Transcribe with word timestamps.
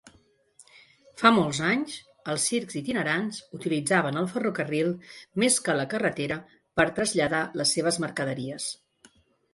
Fa 1.21 1.31
molts 1.35 1.59
anys, 1.71 1.97
els 2.33 2.45
circs 2.53 2.77
itinerants 2.79 3.43
utilitzaven 3.59 4.17
el 4.23 4.31
ferrocarril 4.33 4.91
més 5.45 5.61
que 5.67 5.77
la 5.83 5.87
carretera 5.93 6.39
per 6.81 6.91
traslladar 6.97 7.47
les 7.63 7.77
seves 7.79 8.01
mercaderies. 8.07 8.71